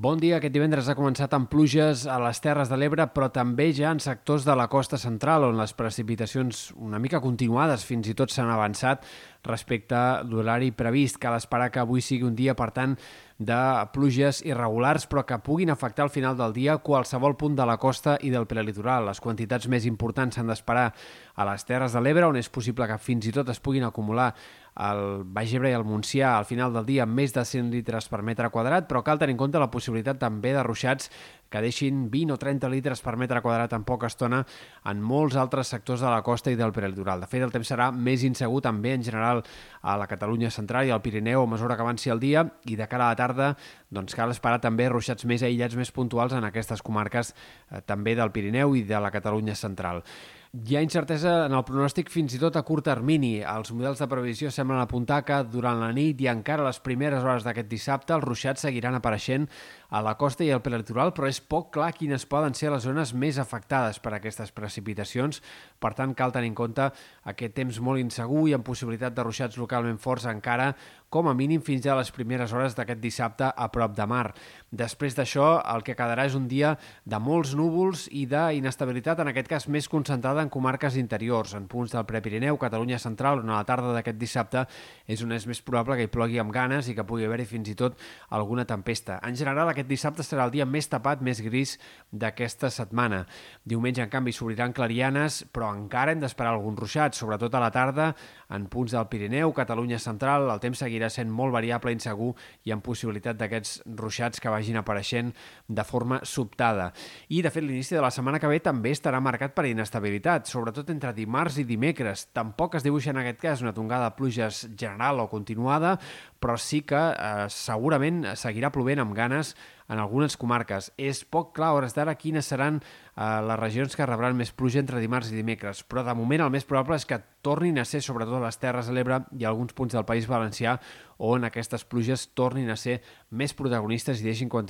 [0.00, 0.38] Bon dia.
[0.38, 3.98] Aquest divendres ha començat amb pluges a les Terres de l'Ebre, però també ja en
[4.00, 8.48] sectors de la costa central, on les precipitacions una mica continuades fins i tot s'han
[8.48, 9.04] avançat
[9.44, 11.18] respecte a l'horari previst.
[11.20, 12.96] Cal esperar que avui sigui un dia, per tant,
[13.40, 13.58] de
[13.94, 18.18] pluges irregulars, però que puguin afectar al final del dia qualsevol punt de la costa
[18.20, 19.08] i del prelitoral.
[19.08, 20.90] Les quantitats més importants s'han d'esperar
[21.34, 24.34] a les Terres de l'Ebre, on és possible que fins i tot es puguin acumular
[24.80, 28.20] al Baix Ebre i al Montsià al final del dia més de 100 litres per
[28.22, 31.10] metre quadrat, però cal tenir en compte la possibilitat també de ruixats
[31.50, 34.44] que deixin 20 o 30 litres per metre quadrat en poca estona
[34.86, 37.20] en molts altres sectors de la costa i del prelitoral.
[37.20, 39.42] De fet, el temps serà més insegur també en general
[39.82, 42.88] a la Catalunya central i al Pirineu a mesura que avanci el dia i de
[42.88, 43.52] cara a la tarda
[43.90, 48.30] doncs cal esperar també ruixats més aïllats, més puntuals en aquestes comarques eh, també del
[48.30, 50.04] Pirineu i de la Catalunya central.
[50.50, 53.36] Hi ha incertesa en el pronòstic fins i tot a curt termini.
[53.46, 57.46] Els models de previsió semblen apuntar que durant la nit i encara les primeres hores
[57.46, 59.46] d'aquest dissabte els ruixats seguiran apareixent
[59.94, 63.12] a la costa i al prelitoral, però és poc clar quines poden ser les zones
[63.14, 65.38] més afectades per aquestes precipitacions.
[65.78, 66.88] Per tant, cal tenir en compte
[67.30, 70.72] aquest temps molt insegur i amb possibilitat de ruixats localment forts encara,
[71.10, 74.30] com a mínim fins a les primeres hores d'aquest dissabte a prop de mar.
[74.70, 79.50] Després d'això, el que quedarà és un dia de molts núvols i d'inestabilitat, en aquest
[79.50, 83.66] cas més concentrada en comarques interiors, en punts del Prepirineu, Catalunya central, on a la
[83.66, 84.62] tarda d'aquest dissabte
[85.10, 87.72] és on és més probable que hi plogui amb ganes i que pugui haver-hi fins
[87.72, 87.98] i tot
[88.30, 89.18] alguna tempesta.
[89.26, 91.74] En general, aquest dissabte serà el dia més tapat, més gris
[92.12, 93.24] d'aquesta setmana.
[93.66, 98.12] Diumenge, en canvi, s'obriran clarianes, però encara hem d'esperar alguns ruixats, sobretot a la tarda,
[98.50, 102.34] en punts del Pirineu, Catalunya central, el temps seguirà sent molt variable, insegur
[102.68, 105.32] i amb possibilitat d'aquests ruixats que vagin apareixent
[105.68, 106.90] de forma sobtada.
[107.28, 110.90] I, de fet, l'inici de la setmana que ve també estarà marcat per inestabilitat sobretot
[110.92, 112.26] entre dimarts i dimecres.
[112.36, 115.96] Tampoc es dibuixa en aquest cas una tongada de pluges general o continuada,
[116.40, 119.54] però sí que eh, segurament seguirà plovent amb ganes
[119.90, 120.92] en algunes comarques.
[120.96, 124.80] És poc clar a hores d'ara quines seran eh, les regions que rebran més pluja
[124.80, 128.02] entre dimarts i dimecres, però de moment el més probable és que tornin a ser,
[128.04, 130.78] sobretot a les Terres de l'Ebre i alguns punts del País Valencià,
[131.18, 134.68] on aquestes pluges tornin a ser més protagonistes i deixin quantitat